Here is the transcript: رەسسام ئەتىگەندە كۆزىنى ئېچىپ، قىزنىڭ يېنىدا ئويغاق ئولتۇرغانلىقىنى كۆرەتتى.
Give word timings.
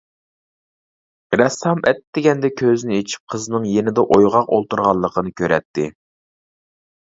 رەسسام 1.41 1.83
ئەتىگەندە 1.91 2.51
كۆزىنى 2.63 2.97
ئېچىپ، 3.03 3.23
قىزنىڭ 3.35 3.69
يېنىدا 3.75 4.07
ئويغاق 4.17 4.51
ئولتۇرغانلىقىنى 4.59 5.37
كۆرەتتى. 5.45 5.89